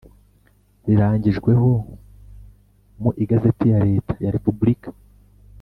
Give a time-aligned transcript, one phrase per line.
[0.85, 1.69] rirangijweho
[3.01, 4.89] mu Igazeti ya Leta ya Repubulika